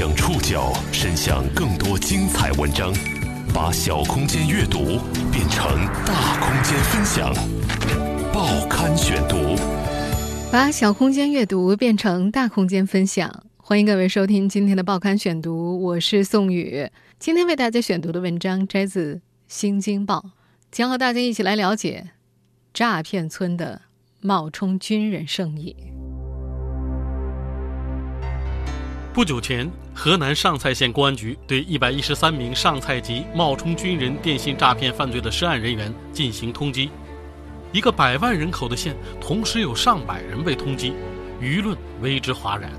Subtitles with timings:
[0.00, 2.90] 将触角伸向更多精彩文章，
[3.52, 4.98] 把小空间阅读
[5.30, 7.30] 变成大空间分享。
[8.32, 9.36] 报刊选读，
[10.50, 13.44] 把小空间阅读变成大空间分享。
[13.58, 16.88] 欢迎各位收听今天的报刊选读，我是宋宇。
[17.18, 19.16] 今天为大家选读的文章摘自
[19.48, 20.24] 《新京报》，
[20.72, 22.12] 将和大家一起来了解
[22.72, 23.82] 诈骗村的
[24.22, 25.76] 冒充军人生意。
[29.12, 36.88] 不久前，河南上蔡县公安局对一百一十三名上蔡籍冒充军人电信诈骗犯罪的涉案人员进行通缉。
[37.72, 40.92] 一个百万人口的县，同时有上百人被通缉，
[41.40, 42.70] 舆论为之哗然。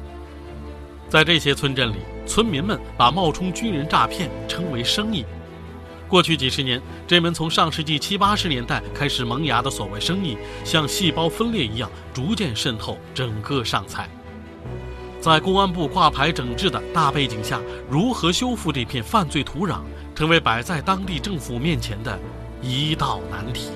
[1.10, 5.26] 在这些村镇里，村民们把冒充军人诈骗称为生意。
[6.08, 14.10] 过去几十年，这门从上世纪七八十年代开始萌芽的所谓生意，像细胞分裂一样，逐渐渗透整个上蔡。
[15.22, 19.82] 在公安部挂牌整治的大背景下，如何修复这片犯罪土壤，
[20.16, 22.18] 成为摆在当地政府面前的
[22.60, 23.70] 一道难题。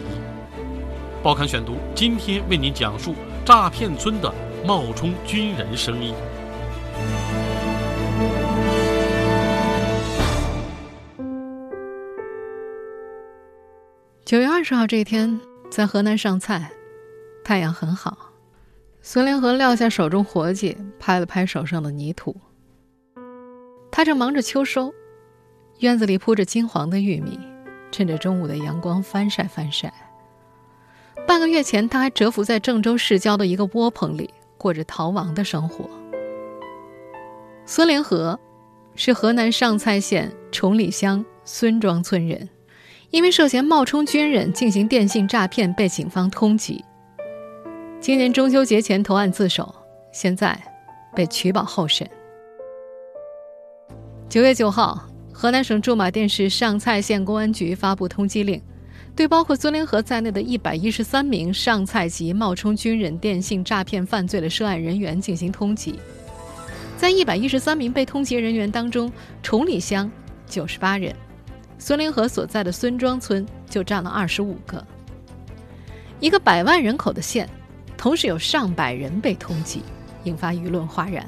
[1.21, 3.13] 报刊选读今天为您讲述
[3.45, 4.33] 诈骗村的
[4.65, 6.15] 冒充军人生意。
[14.25, 16.71] 九月二十号这一天，在河南上蔡，
[17.43, 18.34] 太阳很好。
[19.07, 22.35] 孙连河撂下手中活计，拍了拍手上的泥土。
[23.91, 24.91] 他正忙着秋收，
[25.77, 27.39] 院子里铺着金黄的玉米，
[27.91, 29.93] 趁着中午的阳光翻晒翻晒。
[31.27, 35.87] 半个月前，他还蛰伏在郑州市郊的一个窝棚里，过着逃亡的生活。
[37.67, 38.39] 孙连河
[38.95, 42.49] 是河南上蔡县崇礼乡孙庄村人，
[43.11, 46.81] 因为涉嫌冒充军人进行电信诈骗，被警方通缉。
[48.05, 49.73] 今年中秋节前投案自首，
[50.11, 50.55] 现在
[51.15, 52.07] 被取保候审。
[54.29, 58.61] 九月九号，河南省驻马店市上蔡县公安局发布通缉令，
[59.15, 65.95] 对包括孙连河在内的一百一十三名上蔡籍冒充军人电信诈骗犯罪的涉案人员进行通缉。
[66.97, 70.11] 在一百一十三名被通缉人员当中，崇礼乡
[70.45, 71.11] 九十八人，
[71.79, 74.85] 孙连河所在的孙庄村就占了二十五个。
[76.19, 77.49] 一个百万人口的县。
[77.97, 79.79] 同时有上百人被通缉，
[80.23, 81.27] 引发舆论哗然。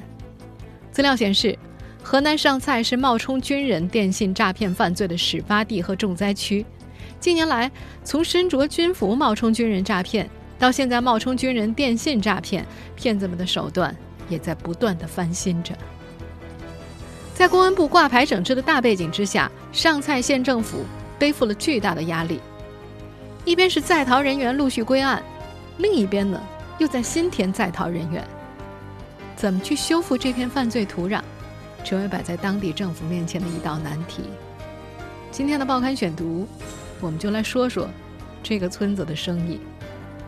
[0.91, 1.57] 资料显示，
[2.03, 6.65] 河南上蔡是冒充军人电信诈骗犯罪的始发地和重灾区。
[7.19, 7.71] 近年来，
[8.03, 10.29] 从身着军服冒充军人诈骗，
[10.59, 13.95] 到现在冒充军人电信诈骗，骗子们的手段
[14.29, 15.73] 也在不断的翻新着。
[17.33, 20.85] 在公安部挂牌整治的大背景之下，上蔡县政府
[21.19, 22.39] 背负了巨大的压力。
[23.45, 25.21] 一边是在逃人员陆续归案，
[25.77, 26.41] 另一边呢？
[26.77, 28.25] 又在新填在逃人员，
[29.35, 31.21] 怎么去修复这片犯罪土壤，
[31.83, 34.23] 成为摆在当地政府面前的一道难题。
[35.31, 36.47] 今天的报刊选读，
[36.99, 37.89] 我们就来说说
[38.43, 39.59] 这个村子的生意。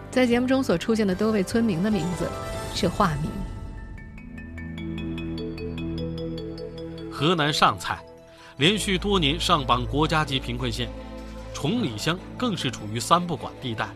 [0.10, 2.28] 在节目中所出现的多位村民的名字
[2.74, 3.30] 是化名。
[7.12, 8.00] 河南上蔡，
[8.58, 10.90] 连续多年上榜国家级贫困县，
[11.54, 13.88] 崇礼乡更是处于三不管地带。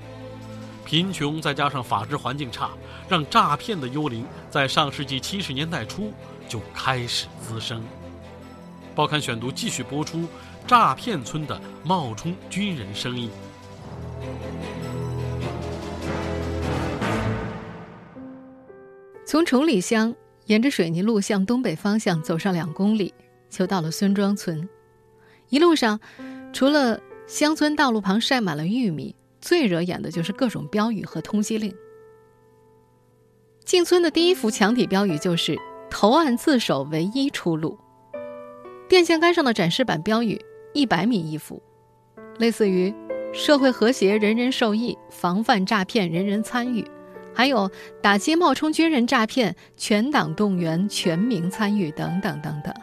[0.93, 2.69] 贫穷再加上法治环境差，
[3.09, 6.13] 让诈骗的幽灵在上世纪七十年代初
[6.47, 7.83] 就开始滋生。
[8.93, 10.27] 报刊选读继续播出
[10.67, 13.31] 诈骗村的冒充军人生意。
[19.25, 20.13] 从崇礼乡
[20.45, 23.11] 沿着水泥路向东北方向走上两公里，
[23.49, 24.69] 就到了孙庄村。
[25.49, 25.99] 一路上，
[26.53, 29.15] 除了乡村道路旁晒满了玉米。
[29.43, 31.75] 最惹眼的就是各种标语和通缉令。
[33.65, 35.59] 进村的第一幅墙体标语就是
[35.91, 37.77] “投案自首唯一出路”。
[38.87, 40.39] 电线杆上的展示板标语
[40.73, 41.61] 一百米一幅，
[42.39, 42.93] 类似于
[43.33, 46.85] “社会和谐，人人受益；防范诈骗，人人参与”，
[47.35, 47.69] 还有
[48.01, 52.73] “打击冒充军人诈骗，全党动员，全民参与”等等等等。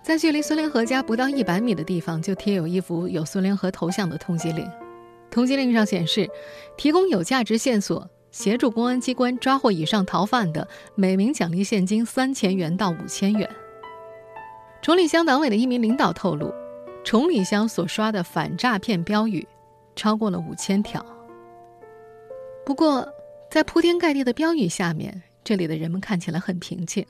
[0.00, 4.64] 在距离孙连河家不到一百米的地方，就贴有一幅有孙连河头像的通缉令。
[5.30, 6.28] 通缉令上显示，
[6.76, 13.48] 提供有价值线索，协助公安机关抓获以上逃犯的，每名奖励现金三千元到五千元。
[14.82, 16.54] 崇礼乡党委的一名领导透露，
[17.04, 19.46] 崇礼乡所刷的反诈骗标语
[19.94, 21.04] 超过了五千条。
[22.64, 23.08] 不过，
[23.50, 27.04] 在铺天盖地的标语下面，这里的人们看起来很平静。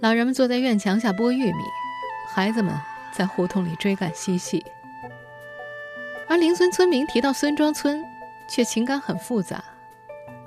[0.00, 1.62] 老人们坐在院墙下剥玉米，
[2.28, 2.74] 孩子们
[3.16, 4.62] 在胡同里追赶嬉戏。
[6.28, 8.02] 而邻村村民提到孙庄村，
[8.48, 9.62] 却情感很复杂。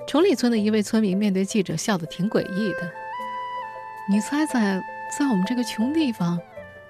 [0.06, 2.90] 崇礼村的一位村民面对记者笑得挺诡异的
[4.10, 4.82] ：“你猜猜，
[5.16, 6.40] 在我们这个穷地方，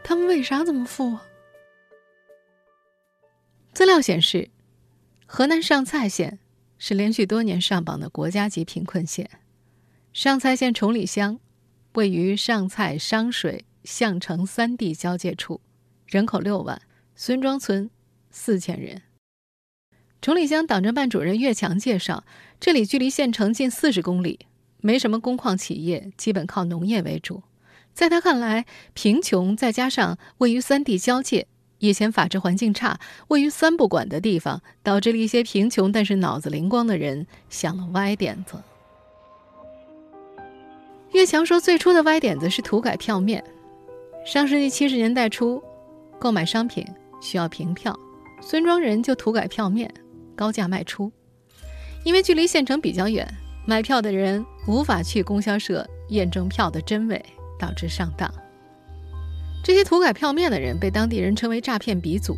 [0.05, 1.19] 他们为啥这么富？
[3.73, 4.51] 资料显示，
[5.27, 6.39] 河南上蔡县
[6.79, 9.29] 是连续多年上榜的国家级贫困县。
[10.13, 11.39] 上蔡县崇礼乡
[11.95, 15.61] 位于上蔡、商水、项城三地交界处，
[16.07, 16.81] 人口六万，
[17.15, 17.91] 孙庄村
[18.39, 19.03] 四千人。
[20.23, 22.25] 崇礼乡党政办主任岳强介绍，
[22.61, 24.47] 这里距离县城近四十公里，
[24.81, 27.43] 没什么工矿企业，基本靠农业为主。
[27.93, 28.65] 在他看来，
[28.95, 31.49] 贫穷再加上位于三地交界。
[31.81, 32.99] 以前法治环境差，
[33.29, 38.63] 位于三不管的地方，导致了一些贫穷但是脑子灵光的人想了歪点子。
[41.13, 43.43] 岳强说，最初的歪点子是土改票面。
[44.25, 45.63] 上世纪七十年代初，
[46.19, 46.85] 购买商品
[47.21, 47.99] 需要凭票，
[48.41, 49.93] 孙庄人就土改票面，
[50.35, 51.13] 高价卖出。
[52.05, 53.29] 因为距离县城比较远，
[53.67, 57.23] 买票的人无法去供销社验证票的真伪，
[57.59, 58.33] 导致上当。
[59.65, 62.37] 这些涂改票面的人被当地人称为诈骗鼻祖。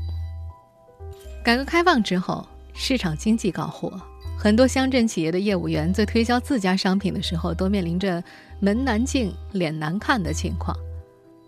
[1.45, 3.93] 改革开放之后，市场经济搞活，
[4.39, 8.23] 很多乡镇企业的业务员在推销自家商品的时候，都面临着
[8.59, 10.75] 门难进、脸难看的情况。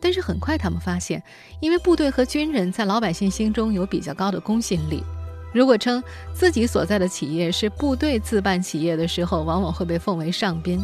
[0.02, 1.22] 但是很快他们发现，
[1.60, 5.04] 因为部队和军人在老百姓心中有比较高的公信力，
[5.54, 6.02] 如果称
[6.34, 10.82] 自己所在的企业是部队自办企业的时候，往往会被奉为上宾。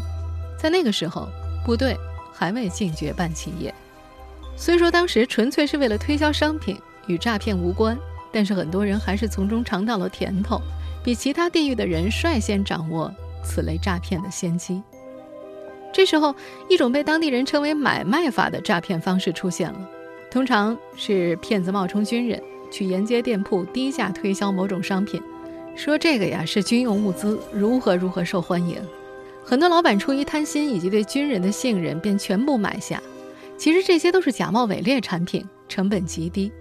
[0.56, 1.29] 在那个时候，
[1.67, 1.97] 部队
[2.32, 3.75] 还未禁绝办企业。
[4.56, 7.99] 虽说当时纯粹是为了推销商品，与诈骗无关，
[8.32, 10.61] 但是很多人还是从中尝到了甜头，
[11.03, 13.12] 比其他地域的人率先掌握
[13.43, 14.82] 此类诈骗的先机。
[15.93, 16.35] 这时候，
[16.69, 19.90] 一种被当地人称为“买卖法”的诈骗方式出现了，
[20.31, 22.40] 通常是骗子冒充军人，
[22.70, 25.20] 去沿街店铺低价推销某种商品，
[25.75, 28.76] 说这个呀是军用物资，如何如何受欢迎。
[29.43, 33.02] 很多老板出于贪心以及对军人的信任，便全部买下。
[33.56, 36.52] 其实这些都是假冒伪劣产品，成本极低。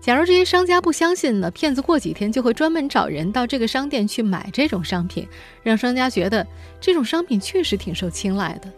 [0.00, 5.28] 假如这些商家不相信呢，骗子过几天就会专门找人到这个商店去买这种商品，
[5.62, 6.46] 让商家觉得
[6.80, 8.72] 这种商品确实挺受青睐的。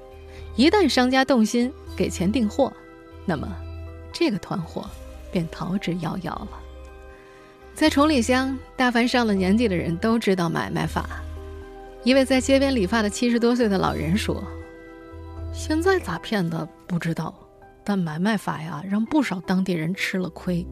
[0.57, 2.73] 一旦商家动心给钱订货，
[3.25, 3.49] 那么
[4.13, 4.85] 这个团伙
[5.31, 6.49] 便逃之夭夭了。
[7.73, 11.09] 在崇礼乡，大凡上了年纪的人都知道买卖法。
[12.03, 14.43] 一位在街边理发的七十多岁的老人说
[15.55, 17.33] ：“现在咋骗的不知道。”
[17.85, 20.67] 但买卖法呀，让不少当地人吃了亏。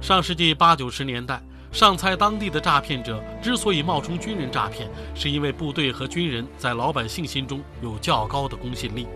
[0.00, 9.06] 上世纪八九十年代，上蔡当地的诈骗者之所以冒充军人诈骗，是因为部队和军人在老百姓心中有较高的公信力。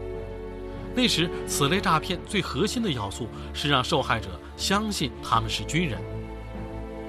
[0.95, 4.29] 那时，此类诈骗最核心的要素是让受害者
[4.59, 5.99] 相信他们是军人。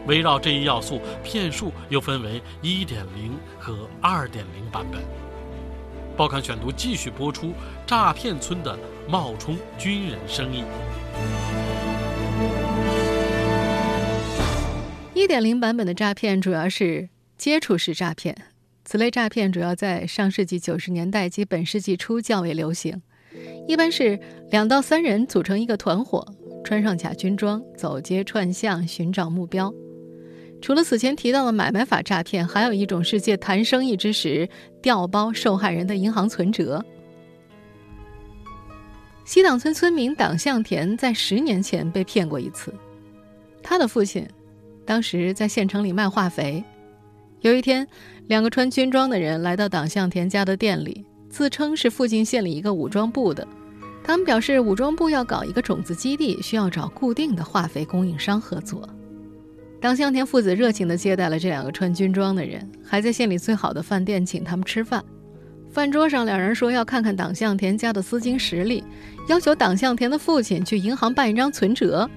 [0.07, 5.01] 围绕这一要素，骗术又分为一点零和二点零版本。
[6.15, 7.53] 报刊选读继续播出：
[7.85, 10.63] 诈骗村的冒充军人生意。
[15.25, 18.37] 一点零版本的诈骗主要是接触式诈骗，
[18.83, 23.01] 此类诈骗主要在上世纪九十年代及本世纪初较为流行。
[23.67, 24.19] 一般是
[24.51, 26.23] 两到三人组成一个团伙，
[26.63, 29.73] 穿上假军装，走街串巷寻找目标。
[30.61, 34.47] 除了此前提到的买卖法诈骗，还有一种是借谈生意之时
[34.79, 36.85] 调包受害人的银行存折。
[39.25, 42.71] 西党村村民党向田在十年前被骗过一次，
[43.63, 44.23] 他的父亲
[44.85, 46.63] 当时在县城里卖化肥。
[47.41, 47.87] 有一天，
[48.27, 53.47] 两个穿军装的人来到党向田家的店里，自称是附近县里一个武装部的。
[54.03, 58.87] 他们表示，武装部要搞一个种子基地，需要找固定的化肥供应商合作。
[59.81, 65.03] 党向田父子热情地接待了这两个穿军装的人，还在县里最好的饭店请他们吃饭。
[65.69, 68.83] 饭桌上，两人说要看看党向田家的资金实力，
[69.27, 72.09] 要求党向田的父亲去银行办一张存折，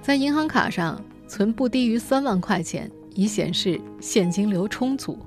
[0.00, 1.00] 在银行卡上
[1.32, 5.18] 存不低于三万块钱，以显示现金流充足。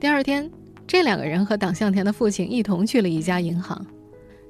[0.00, 0.50] 第二天，
[0.88, 3.86] 这两个人和党向田的父亲一同去了一家银行。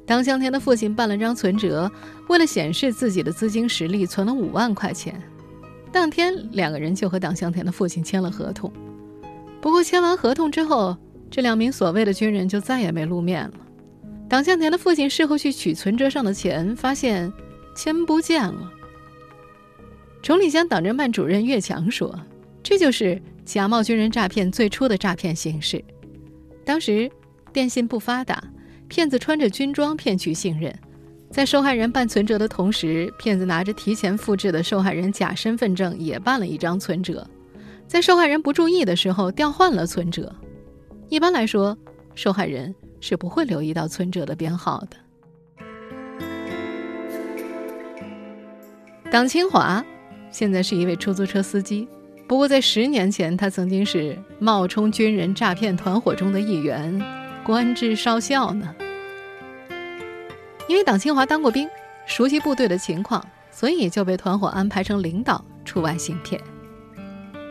[0.06, 1.92] 党向田的父亲办了张存折，
[2.30, 5.20] 为了显示自己的资金实力，存了五万块钱。
[5.92, 8.72] 当天，两个人就和党向田的父亲签了合同。
[9.60, 10.96] 不过，签完合同之后，
[11.30, 13.52] 这两名所谓的军人就再也没露面了。
[14.30, 17.30] 党向田的父亲事后去取存折上的钱，发现
[17.76, 18.72] 钱不见了。
[20.26, 22.12] 崇礼乡党政办主任岳强说
[22.61, 25.80] ：“这就是假冒军人诈骗最初的诈骗形式。
[26.64, 27.09] 当时
[27.52, 28.42] 电信不发达，
[28.88, 30.76] 骗子穿着军装骗取信任。”
[31.30, 37.25] 在受害人办存折的同时，骗子拿着提前复制的受害人假身份证也办了一张存折，
[37.87, 40.35] 在受害人不注意的时候调换了存折。
[41.09, 41.78] 一般来说，
[42.16, 44.97] 受害人是不会留意到存折的编号的。
[49.09, 49.85] 党清华
[50.30, 51.88] 现在是一位出租车司机，
[52.26, 57.02] 不过在十年前，他曾经是冒充军人诈骗团伙中的一员，
[57.45, 58.75] 官至少校呢。
[60.68, 61.68] 因为党清华当过兵，
[62.06, 66.40] 熟悉部队的情况，所以就被团伙安排成领导出外行骗。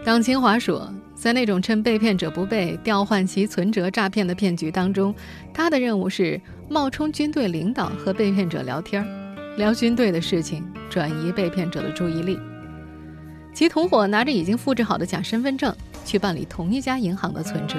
[0.04, 5.16] 党清华说，在那种趁被骗者不备调换其存折诈骗的骗局当中，
[5.54, 6.40] 他的任务是
[6.70, 9.08] 冒充军队领导和被骗者聊天，
[9.56, 12.38] 聊军队的事情，转移被骗者的注意力。
[13.56, 17.78] 其同伙拿着已经复制好的假身份证去办理同一家银行的存折。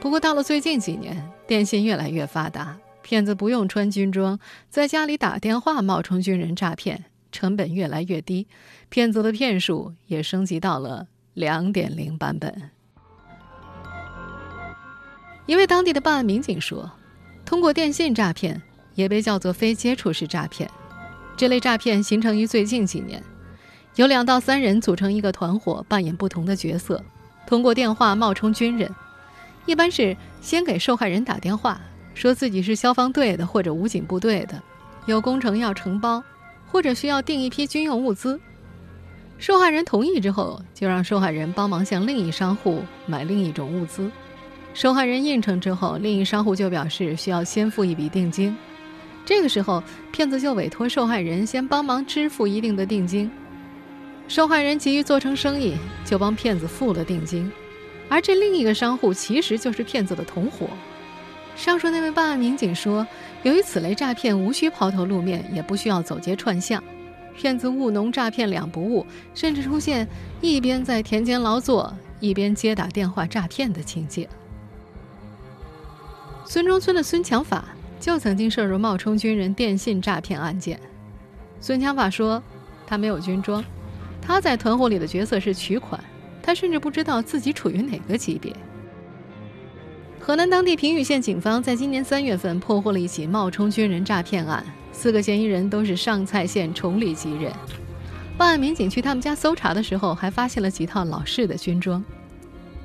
[0.00, 1.16] 不过到了最近几年，
[1.46, 2.76] 电信越来越发达。
[3.02, 4.38] 骗子不用穿军装，
[4.68, 8.46] 在家里打电话冒充军人诈骗，成本越来越低，
[8.88, 12.70] 骗子的骗术也升级到了两点零版本。
[15.46, 16.90] 一位当地的办案民警说
[17.46, 18.60] ：“通过电信诈骗，
[18.94, 20.70] 也被叫做非接触式诈骗。
[21.36, 23.22] 这类诈骗形成于最近几年，
[23.96, 27.02] 有两到三人组成一个团伙，扮演不同的角色，
[27.46, 28.90] 通过电话冒充军人，
[29.66, 31.80] 一般是先给受害人打电话。”
[32.12, 34.60] 说自己是消防队的或者武警部队的，
[35.06, 36.22] 有工程要承包，
[36.66, 38.38] 或者需要订一批军用物资。
[39.38, 44.10] 受害人同意之后，就让受害人帮忙向另一商户买另一种物资。
[44.74, 48.54] 受害人应承之后，另一商户就表示需要先付一笔定金。
[49.24, 49.82] 这个时候，
[50.12, 53.30] 骗子就委托受害人先帮忙支付一定的定金。
[54.30, 57.50] 受害人急于做成生意，就帮骗子付了定金。
[58.08, 60.68] 而这另一个商户其实就是骗子的同伙。
[61.56, 63.04] 上述那位办案民警说
[63.42, 66.80] ：“由于此类诈骗无需抛头露面，也不需要走街串巷，
[67.36, 70.06] 骗子务农诈骗两不误，甚至出现
[70.40, 74.28] 一边在田间劳作，一边接打电话诈骗的情节。”
[76.46, 77.64] 孙庄村的孙强法
[77.98, 80.78] 就曾经涉入冒充军人电信诈骗案件。
[81.60, 82.40] 孙强法说
[82.86, 83.62] ：“他没有军装，
[84.30, 86.00] 他在团伙里的角色是取款，
[86.40, 88.54] 他甚至不知道自己处于哪个级别。”
[90.20, 97.52] 河南当地平舆县警方在今年三月份破获了一起冒充军人诈骗案，四个嫌疑人都是上蔡县崇礼籍人。
[98.38, 102.04] 办案民警去他们家搜查的时候，还发现了几套老式的军装，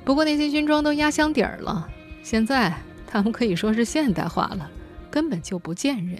[0.03, 1.87] 不过那些军装都压箱底儿了，
[2.23, 2.73] 现在
[3.05, 4.67] 他们可以说是现代化了，
[5.11, 6.19] 根本就不见人。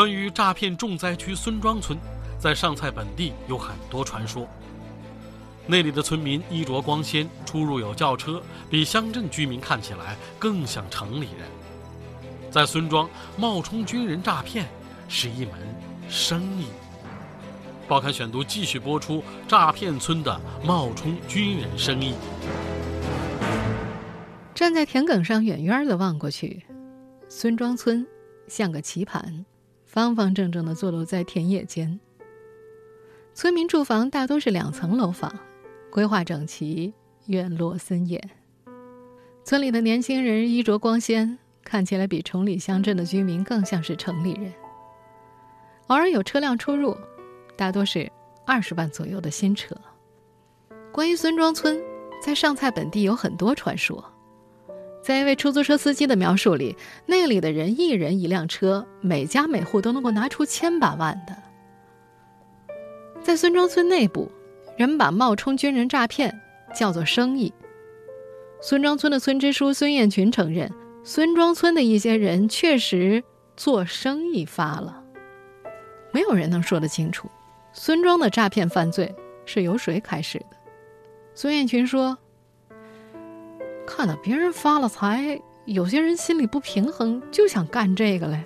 [0.00, 1.98] 关于诈骗重灾区孙庄村，
[2.38, 4.48] 在上蔡本地有很多传说。
[5.66, 11.46] 那里的村民衣着光鲜，出入有轿车，比乡镇居民看起来更像城里人。
[12.50, 14.66] 在孙庄冒充军人诈骗
[15.06, 15.52] 是一门
[16.08, 16.68] 生意。
[17.86, 22.14] 报刊选读继续播出：诈骗村的冒充军人生意。
[24.54, 26.64] 站在田埂上远远的望过去，
[27.28, 28.06] 孙庄村
[28.48, 29.44] 像个棋盘，
[29.92, 31.98] 方方正正的坐落在田野间。
[33.34, 35.36] 村民住房大多是两层楼房。
[35.90, 36.94] 规划整齐，
[37.26, 38.30] 院落森严。
[39.42, 44.52] 村里的年轻人衣着光鲜，看起来比崇礼乡镇的居民更像是城里人。
[45.88, 46.96] 偶尔有车辆出入，
[47.56, 48.08] 大多是
[48.46, 49.76] 二十万左右的新车。
[50.92, 51.82] 关于孙庄村，
[52.22, 54.04] 在上蔡本地有很多传说。
[55.10, 61.36] 在一位出租车司机的描述里，那里的人一人一辆车，每家每户都能够拿出千把万的。
[63.20, 64.30] 在孙庄村内部。
[64.76, 66.40] 人们把冒充军人诈骗
[66.72, 67.52] 叫做生意。
[68.62, 73.22] 孙庄村的村支书孙艳群承认，孙庄村的一些人确实
[73.56, 75.02] 做生意发了。
[76.12, 77.28] 没有人能说得清楚，
[77.72, 79.12] 孙庄的诈骗犯罪
[79.44, 80.56] 是由谁开始的。
[81.34, 82.16] 孙艳群说
[83.90, 88.44] ：“看到别人发了财，有些人心里不平衡，就想干这个嘞。”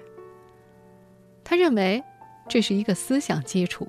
[1.45, 2.03] 他认为
[2.49, 3.87] 这是一个思想基础。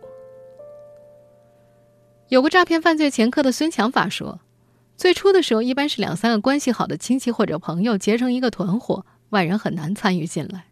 [2.27, 4.41] 有个诈骗犯罪前科的孙强法说
[4.97, 10.65] ：“最初的时候，一般是两三个关系好的亲戚或者朋友结成一个团伙，外人很难参与进来。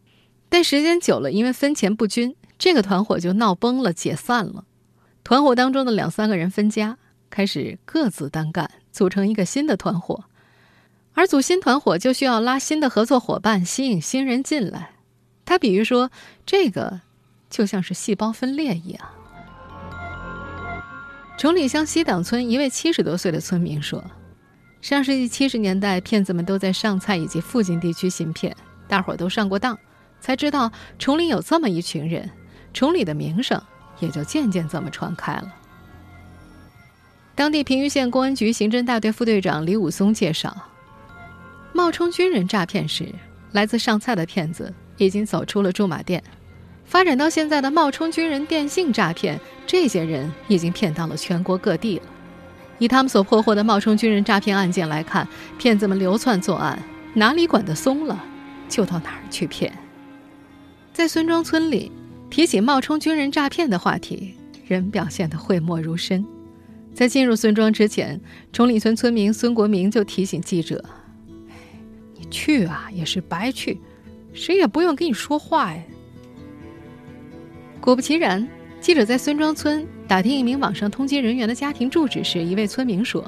[0.50, 4.66] 但时间久了，因为分钱不均，这个团伙就闹崩了，解散了。
[5.24, 6.98] 团伙当中的两三个人分家，
[7.30, 10.26] 开始各自单干，组成一个新的团伙。
[11.14, 14.92] 而组新团伙就需要拉新的合作伙伴，吸引新人进来。
[15.46, 16.10] 他比喻说，
[16.46, 17.02] 这个
[17.50, 19.10] 就像是细胞分裂一样。”
[21.38, 24.04] 崇礼乡西党村一位七十多岁的村民说
[24.82, 28.56] ：“上世纪七十年代，骗子们都在上蔡以及附近地区行骗，
[28.88, 29.78] 大伙儿都上过当，
[30.22, 32.30] 才知道崇礼有这么一群人，
[32.74, 33.62] 崇礼的名声
[34.00, 35.54] 也就渐渐这么传开了。”
[37.36, 40.56] 当地平舆县公安局刑侦大队副队长李武松介绍，
[41.76, 43.08] 冒充军人诈骗时，
[43.52, 46.24] 来自上蔡的骗子已经走出了驻马店，
[46.86, 52.04] 发展到现在的冒充军人电信诈骗，这些人已经骗到了全国各地了。
[52.78, 55.28] 以他们所破获的冒充军人诈骗案件来看，
[55.58, 56.78] 骗子们流窜作案，
[57.16, 58.24] 哪里管得松了，
[58.70, 59.74] 就到哪儿去骗。
[60.94, 61.92] 在孙庄村里，
[62.30, 64.36] 提起冒充军人诈骗的话题，
[64.68, 66.24] 人表现得讳莫如深。
[66.94, 70.84] 在进入孙庄之前，崇礼村村民孙国明就提醒记者
[72.30, 73.80] ：“去啊，也是白去，
[74.34, 75.82] 谁也不用跟你说话呀。”
[77.80, 78.48] 果不其然。
[78.80, 83.26] 记者在孙庄村打听一名网上通缉人员的家庭住址时，一位村民说：“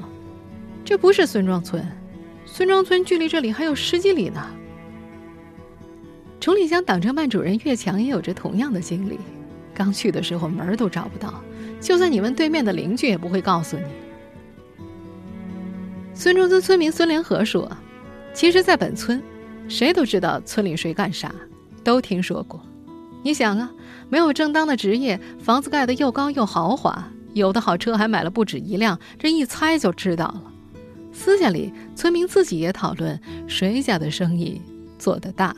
[0.84, 1.82] 这不是孙庄村，
[2.44, 4.46] 孙庄村距离这里还有十几里呢。”
[6.38, 9.18] 崇礼乡党政办主任岳强也有着同样的经历，
[9.72, 11.42] 刚去的时候门儿都找不到，
[11.80, 13.84] 就算你问对面的邻居，也不会告诉你。
[16.12, 17.74] 孙庄村村民孙连和说
[18.36, 19.22] ：“其实，在本村，
[19.66, 21.34] 谁都知道村里谁干啥，
[21.82, 22.62] 都听说过。
[23.22, 23.72] 你想啊。”
[24.08, 30.42] 没有正当的职业，房子盖得又高又豪华，有的好车还买了不止一辆，这一猜就知道了。
[31.12, 34.62] 私下里，村民自己也讨论谁家的生意
[34.96, 35.56] 做得大。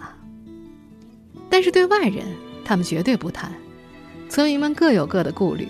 [1.51, 2.25] 但是对外人，
[2.65, 3.53] 他们绝对不谈。
[4.31, 5.69] 村民们各有各的顾虑，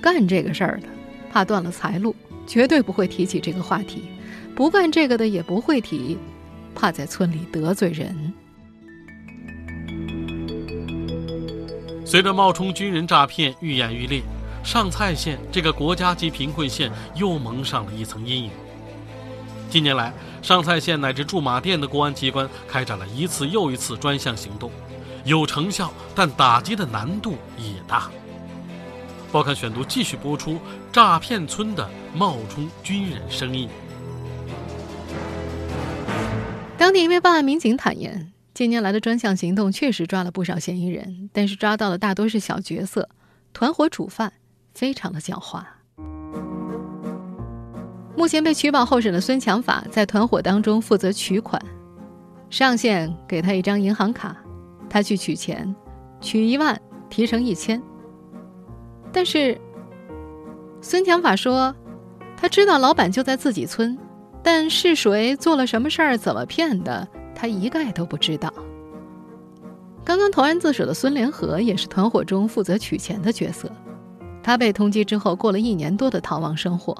[0.00, 0.86] 干这个事儿的
[1.32, 2.14] 怕断了财路，
[2.46, 4.02] 绝对不会提起这个话题；
[4.56, 6.16] 不干这个的也不会提，
[6.74, 8.32] 怕在村里得罪人。
[12.06, 14.22] 随着冒充军人诈骗愈演愈烈，
[14.64, 18.50] 上蔡县这个国家级贫困县又蒙上了一层阴影。
[19.68, 20.10] 近年来，
[20.40, 24.70] 上蔡县乃至驻马店的公安机关开展了一次又一次专项行动，
[25.26, 28.10] 有成效，但打击的难度也大。
[29.30, 30.58] 报刊选读继续播出：
[30.90, 33.68] 诈骗村的冒充军人生意。
[36.86, 38.32] 当地一位办案民警坦言。
[38.54, 43.08] 近年来的专项行动确实抓了不少嫌疑人，但是抓到的大多是小角色，
[43.52, 44.32] 团伙主犯
[44.72, 45.64] 非常的狡猾。
[48.16, 51.60] 目前被取保候审的孙强法在团伙当中负责取款，
[52.50, 54.36] 上线给他一张银行卡，
[54.88, 55.74] 他去取钱，
[56.20, 57.82] 取一万提成一千。
[59.12, 59.60] 但是
[60.80, 61.74] 孙强法说，
[62.36, 63.98] 他知道老板就在自己村，
[64.46, 67.08] 但是谁做了什么事儿，怎么骗的？
[67.34, 68.54] 他一概都不知道。
[70.04, 73.68] 刚刚投案自首的孙连和也是团伙中负责取钱的角色。
[74.44, 76.96] 他被通缉之后，过了一年多的逃亡生活。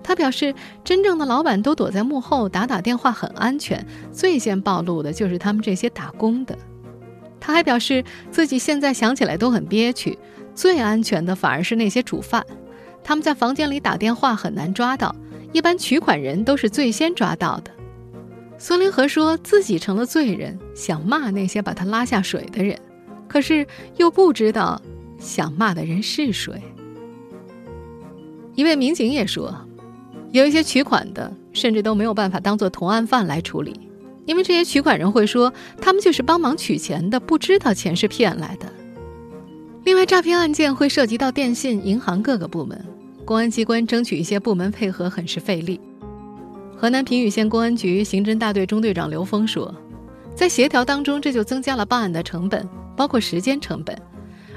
[0.00, 3.84] 他表示，真正的老板都躲在幕后打打电话，很安全。
[4.12, 6.56] 最先暴露的就是他们这些打工的。
[7.40, 10.16] 他还表示，自己现在想起来都很憋屈。
[10.54, 12.46] 最安全的反而是那些主犯，
[13.02, 15.12] 他们在房间里打电话很难抓到，
[15.56, 17.70] 一般取款人都是最先抓到的。
[18.58, 22.78] 孙林和说自己成了罪人，想骂那些把他拉下水的人，
[23.26, 23.66] 可是
[23.96, 24.78] 又不知道
[25.18, 26.52] 想骂的人是谁。
[28.54, 29.54] 一位民警也说，
[30.30, 33.80] 有一些取款的甚至都没有办法当做同案犯来处理，
[34.26, 38.70] 因为这些取款人会说他们就是帮忙取钱的，不知道钱是骗来的。
[39.84, 42.84] 另外，诈骗案件会涉及到电信、银行各个部门，
[43.26, 45.80] 公安机关争取一些部门配合很是费力。
[46.76, 49.74] 河南平舆县公安局刑侦大队中队长刘峰说
[50.36, 54.00] ：“在协调当中，这就增加了办案的成本，包括时间成本。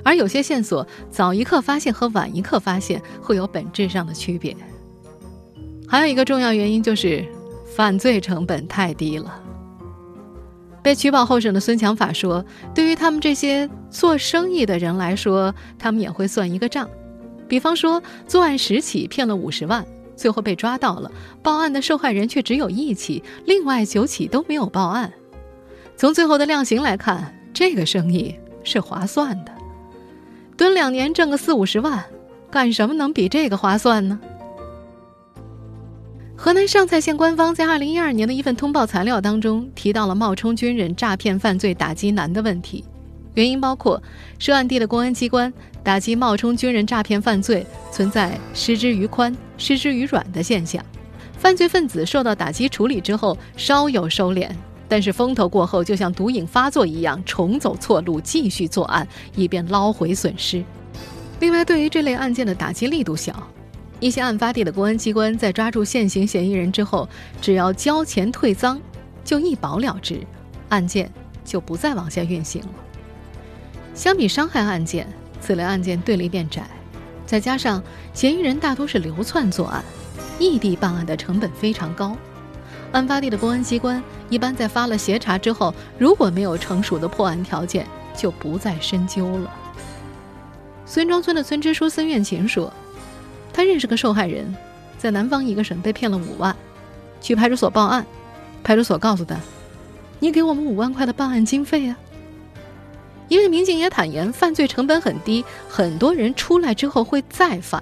[0.04, 4.56] 而有些线索早一刻发现和晚一刻发现会有本质上的区别。
[5.88, 7.26] 还有一个重要原因就是
[7.76, 9.42] 犯罪成本太低了。”
[10.84, 16.88] 被取保候审的孙强法说：“对于他们这些做生意的人来说，他们也会算一个账，
[17.50, 19.86] 比方说作案十起骗了五十万。”
[20.20, 21.10] 最后被抓到了，
[21.42, 25.14] 报案的受害人却只有一起，另外九起都没有报案。
[25.96, 29.52] 从最后的量刑来看，这个生意是划算的。
[30.58, 32.04] 蹲两年挣个四五十万，
[32.52, 34.20] 干什么能比这个划算呢？
[36.36, 42.84] 河南上蔡县官方在二零一二年的一份通报材料当中提到了冒充军人诈骗犯罪打击难的问题。
[43.40, 44.04] 原因包括
[44.38, 50.84] 涉案地的公安机关打击冒充军人诈骗犯罪存在失之于宽、失之于软的现象，
[51.38, 54.50] 犯罪分子受到打击处理之后稍有收敛，
[54.90, 60.62] 但是风头过后就像毒瘾发作一样重走错路，继续作案，以便捞回损失。
[61.40, 63.48] 另外，对于这类案件的打击力度小，
[64.02, 67.08] 一些案发地的公安机关在抓住现行嫌疑人之后，
[67.40, 68.78] 只要交钱退赃，
[69.24, 70.20] 就一保了之，
[70.68, 71.10] 案件
[71.46, 72.68] 就不再往下运行了。
[73.94, 75.08] 相比伤害案件，
[75.42, 76.64] 此类案件对立面窄，
[77.26, 79.84] 再加上嫌疑人大多是流窜作案，
[80.40, 82.16] 异地办案的成本非常高。
[82.92, 87.86] 案发地的公安机关一般在发了协查之后，如果没有成熟的破案条件，
[88.18, 89.54] 就不再深究了。
[90.86, 92.74] 孙庄村的村支书孙愿琴说
[93.54, 94.56] ：“他认识个受害人，
[94.98, 96.56] 在南方一个省被骗了五万，
[97.22, 98.04] 去派出所报案，
[98.64, 99.36] 派出所告诉他
[100.20, 101.96] ：‘你给我们五万块的办案经费啊。’
[103.30, 107.82] 一位民警也坦言，犯罪成本很低，很多人出来之后会再犯。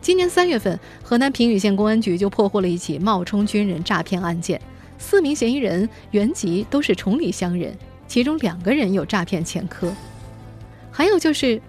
[0.00, 4.60] 今年三月份，河南平舆县公安局就破获了一起冒充军人诈骗案件，
[4.98, 7.76] 四名嫌疑人原籍都是崇礼乡人，
[8.08, 9.92] 其中两个人有诈骗前科，
[10.90, 11.60] 还有就是。”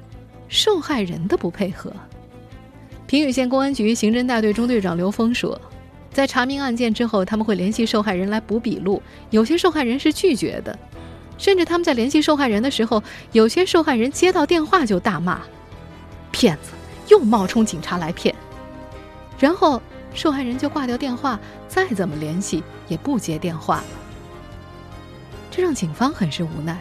[0.49, 1.91] 受害人的不配合。
[3.05, 5.59] 平舆县公安局刑侦大队中队长刘峰说，
[6.13, 10.79] 在查明案件之后，他们会联系受害人来补笔录，有些受害人是拒绝的，
[11.37, 15.41] 甚至他们在联系受害人的时候，有些受害人接到电话就大骂
[16.31, 16.71] ：“骗子，
[17.07, 18.33] 又冒充警察来骗。”
[19.39, 19.81] 然后
[20.13, 23.85] 受害人就挂掉电话，再怎么联系也不接电话了。
[25.51, 26.77] 这让警方很是无奈。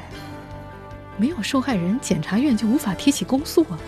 [1.19, 3.79] 没有受害人，检察院就无法提起公诉啊，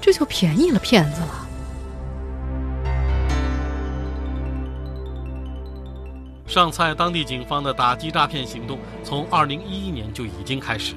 [0.00, 1.47] 这就便宜了骗子了。
[6.48, 10.94] 上蔡当地警方的打击诈骗行动从二零一一年就已经开始，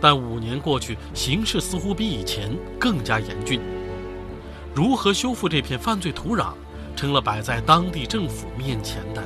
[0.00, 3.60] 但五年过去，形势似乎比以前更加严峻。
[4.74, 6.54] 如何修复这片犯罪土壤，
[6.96, 9.22] 成了摆在当地政府面前的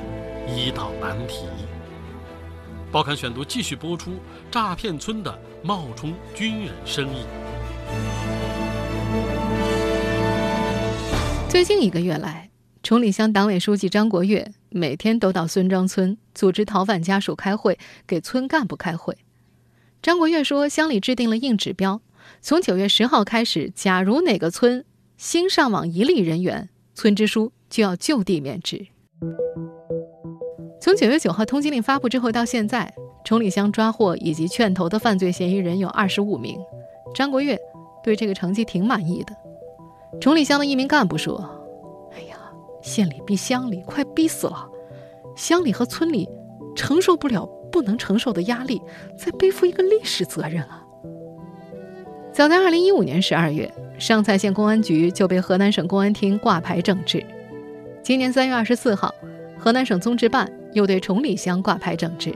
[0.49, 1.45] 一道难题。
[2.91, 4.15] 报刊选读继续播出：
[4.51, 7.19] 诈骗村的冒充军人生意。
[11.49, 12.51] 最近一个月来，
[12.83, 19.17] 崇礼乡党委书记张国月每天都到孙庄村组织逃犯家属开会，给村干部开会。
[20.03, 22.01] 张国月说，乡里制定了硬指标，
[22.41, 24.85] 从九月十号开始，假如哪个村
[25.17, 28.87] 新上网一例人员，村支书就要就地免职。
[30.81, 32.93] 从九月九号通缉令发布之后到现在，
[33.25, 36.57] 崇礼乡抓获以及劝投的犯罪嫌疑人有二十五名。
[37.15, 37.59] 张国月
[38.05, 39.35] 对这个成绩挺满意的。
[40.21, 41.51] 崇礼乡的一名干部说：“，
[42.87, 44.67] 县里逼乡里，快逼死了！
[45.37, 46.29] 乡里和村里
[46.75, 48.81] 承受不了不能承受的压力，
[49.19, 50.83] 在背负一个历史责任啊！”
[52.33, 57.23] 早在二零一五年十二月，上蔡县公安局就被河南省公安厅挂牌整治。
[58.03, 59.15] 今年三月二十四号，
[59.59, 60.51] 河南省综治办。
[60.73, 62.35] 又对崇礼乡挂牌整治。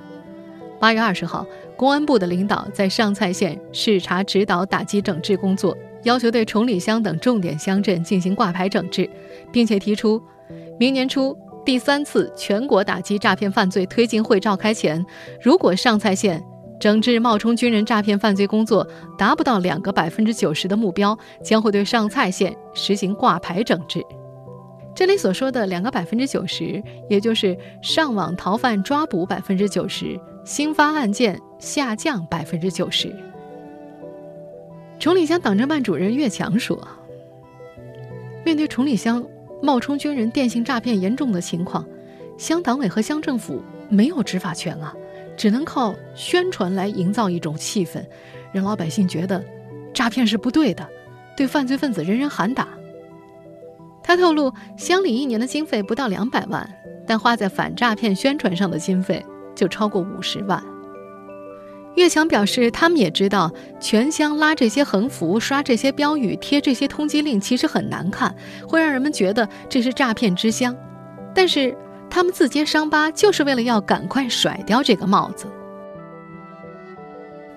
[0.79, 9.07] 八月二十号，公安部的领导在上蔡县视察指导打击整治工作，要求对崇礼乡等重点乡镇进行挂牌整治，
[9.53, 10.23] 并且提出，
[10.81, 15.05] 明年初第三次全国打击诈骗犯罪推进会召开前，
[15.43, 16.43] 如果上蔡县
[16.81, 18.89] 整治冒充军人诈骗犯罪工作
[19.19, 21.15] 达不到两个百分之九十的目标，
[21.45, 24.03] 将会对上蔡县实行挂牌整治。
[24.95, 33.15] 这里所说的两个百分之九十，也就是上网逃犯抓捕百分之九十，新发案件下降百分之九十。
[34.99, 36.89] 崇礼乡党政办主任岳强说
[38.47, 39.23] ：“面对崇礼乡
[39.63, 41.87] 冒充军人电信诈骗严重的情况，
[42.39, 44.95] 乡党委和乡政府没有执法权啊，
[45.37, 48.05] 只能靠宣传来营造一种气氛，
[48.53, 49.45] 让老百姓觉得
[49.93, 50.89] 诈骗是不对的，
[51.37, 52.69] 对犯罪分子人人喊打。”
[54.03, 56.69] 他透露，乡里一年的经费不到两百万，
[57.07, 60.63] 但花在反诈骗宣传上的经费就超过五十万。
[61.97, 68.35] 岳强表示，他们也知道全乡拉这些横幅、刷这些标语、贴这些通缉令，其实很难看，
[68.67, 70.75] 会让人们觉得这是诈骗之乡。
[71.35, 71.77] 但是
[72.09, 75.47] 他们自揭伤疤，就是为了要赶快甩掉这个帽子。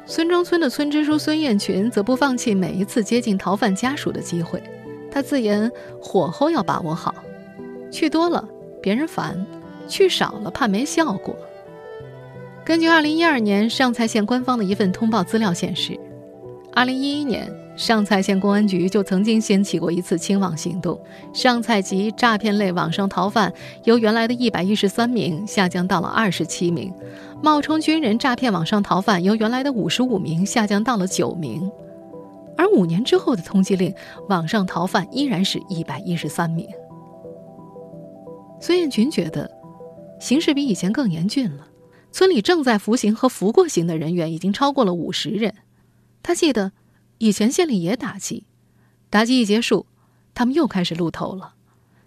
[0.05, 4.61] 孙庄村的村支书孙艳群则不放弃每一次接近逃犯家属的机会。
[5.09, 7.15] 他自言火候要把握好，
[7.91, 8.45] 去多了
[8.81, 9.45] 别人烦，
[9.87, 11.35] 去少了怕没效果。
[12.65, 15.99] 根据2012年上蔡县官方的一份通报资料显示
[16.75, 20.97] ，2011年上蔡县公安局就曾经掀起过一次清网行动，
[21.33, 23.51] 上蔡籍诈骗类网上逃犯
[23.83, 26.93] 由原来的一百一十三名下降到了二十七名，
[27.41, 31.69] 冒充军人诈骗网上逃犯由原来的五十五名下降到了九名。
[32.55, 33.93] 而五年之后的通缉令，
[34.29, 36.65] 网上逃犯依然是一百一十三名。
[38.61, 39.51] 孙艳群觉得，
[40.17, 41.67] 形势比以前更严峻了。
[42.13, 45.55] 村里正在服刑和服过刑的人员已经超过了五十人。
[46.21, 46.71] 他记得，
[47.17, 48.45] 以前县里也打击，
[49.09, 49.87] 打击一结束，
[50.35, 51.55] 他们又开始露头了。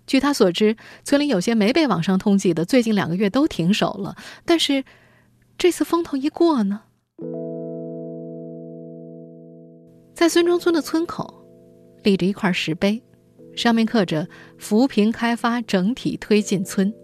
[0.06, 4.16] 据他所知，村里有些没被网上通缉的，最近两个月都停手了。
[4.44, 4.84] 但是，
[5.58, 6.82] 这次风头一过呢？
[10.14, 11.44] 在孙庄村的村口，
[12.04, 13.02] 立着一块石碑，
[13.56, 16.94] 上面刻着“扶贫开发整体推进村”。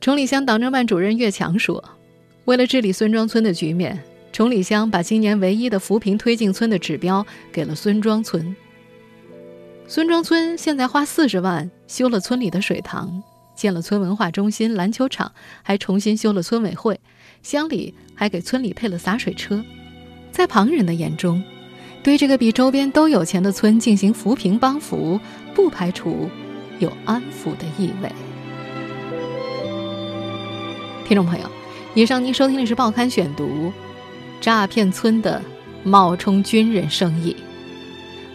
[0.00, 1.84] 崇礼乡党政办主任岳强说
[2.46, 8.56] ：“为了治理孙庄村的局面，崇礼乡把今年唯一的扶贫推进村的指标给了孙庄村。
[9.86, 13.22] 孙庄村现在花四十万修了村里的水塘，
[13.54, 15.30] 建了村文化中心、篮球场，
[15.62, 16.98] 还重新修了村委会。
[17.42, 19.62] 乡里还给村里配了洒水车。
[20.32, 21.42] 在旁人的眼中，
[22.02, 25.20] 对这个比周边都有钱的村进行扶贫帮扶，
[25.54, 26.30] 不排除
[26.78, 28.10] 有安抚的意味。”
[31.10, 31.50] 听众朋友，
[31.92, 33.44] 以上您收听的是《报刊选读》，
[34.40, 35.42] 诈骗村的
[35.82, 37.34] 冒充军人生意。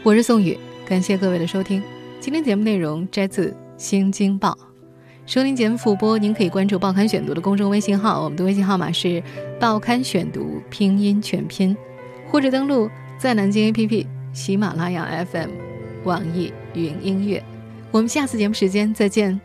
[0.04, 1.82] 我是宋宇，感谢各位的收听。
[2.20, 4.50] 今天节目内容摘自《新京报》，
[5.26, 9.08] 收听节目复播，您可以关注《报刊选读》的公众微信号，我们的微信号码是
[9.58, 11.74] 《报刊选读》拼音全拼，
[12.30, 15.50] 或者登录在南京 APP、喜马拉雅 FM、
[16.04, 17.42] 网易云音乐。
[17.92, 19.40] 我们下次节目时间再见。